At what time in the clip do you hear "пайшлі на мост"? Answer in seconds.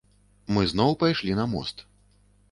1.03-1.85